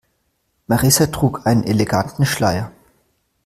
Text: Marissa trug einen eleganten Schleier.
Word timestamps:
Marissa 0.67 1.05
trug 1.11 1.45
einen 1.45 1.63
eleganten 1.63 2.25
Schleier. 2.25 2.71